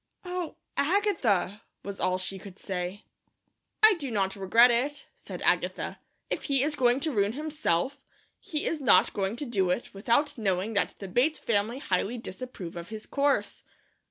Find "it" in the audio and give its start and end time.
4.71-5.07, 9.69-9.93